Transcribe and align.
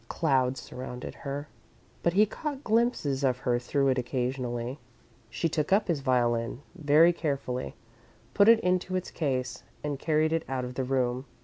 Cloud 0.07 0.57
surrounded 0.57 1.13
her, 1.13 1.47
but 2.01 2.13
he 2.13 2.25
caught 2.25 2.63
glimpses 2.63 3.23
of 3.23 3.37
her 3.37 3.59
through 3.59 3.89
it 3.89 3.99
occasionally. 3.99 4.79
She 5.29 5.47
took 5.47 5.71
up 5.71 5.87
his 5.87 5.99
violin, 5.99 6.63
very 6.73 7.13
carefully, 7.13 7.75
put 8.33 8.49
it 8.49 8.59
into 8.61 8.95
its 8.95 9.11
case, 9.11 9.61
and 9.83 9.99
carried 9.99 10.33
it 10.33 10.43
out 10.49 10.65
of 10.65 10.73
the 10.73 10.83
room. 10.83 11.25